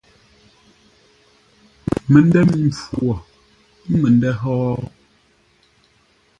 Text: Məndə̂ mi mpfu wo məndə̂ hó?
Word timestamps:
Məndə̂ 2.11 2.41
mi 2.49 2.57
mpfu 2.69 2.95
wo 3.05 3.15
məndə̂ 3.99 4.31
hó? 4.41 4.53